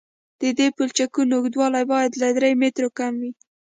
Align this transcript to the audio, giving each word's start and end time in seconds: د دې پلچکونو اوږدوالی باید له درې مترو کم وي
د 0.41 0.43
دې 0.57 0.67
پلچکونو 0.75 1.33
اوږدوالی 1.37 1.83
باید 1.91 2.11
له 2.21 2.27
درې 2.37 2.51
مترو 2.61 2.89
کم 2.97 3.13
وي 3.21 3.31